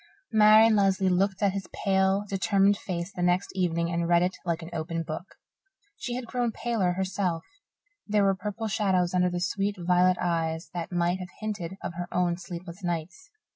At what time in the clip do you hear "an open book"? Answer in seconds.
4.63-5.35